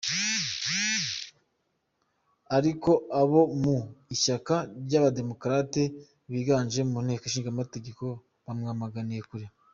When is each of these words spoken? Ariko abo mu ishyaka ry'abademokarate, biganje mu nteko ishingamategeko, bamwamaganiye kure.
Ariko 2.57 2.91
abo 3.21 3.41
mu 3.61 3.77
ishyaka 4.15 4.55
ry'abademokarate, 4.83 5.83
biganje 6.31 6.79
mu 6.91 6.97
nteko 7.05 7.23
ishingamategeko, 7.27 8.03
bamwamaganiye 8.45 9.21
kure. 9.29 9.45